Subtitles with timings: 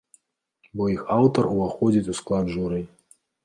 [0.79, 2.85] Бо іх аўтар уваходзіць у склад журы.